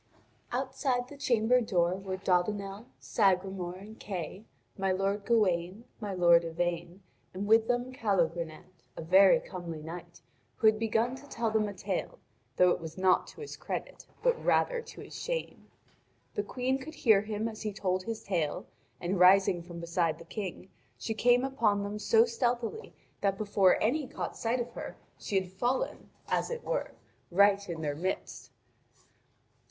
[0.51, 7.03] Outside the chamber door were Dodinel, Sagremor, and Kay, my lord Gawain, my lord Yvain,
[7.35, 10.19] and with them Calogrenant, a very comely knight,
[10.55, 12.17] who had begun to tell them a tale,
[12.55, 15.67] though it was not to his credit, but rather to his shame.
[16.33, 18.65] The Queen could hear him as he told his tale,
[18.99, 22.91] and rising from beside the King, she came upon them so stealthily
[23.21, 26.93] that before any caught sight of her, she had fallen, as it were,
[27.29, 28.49] right in their midst.